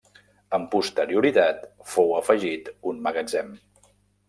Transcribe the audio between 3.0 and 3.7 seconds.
magatzem.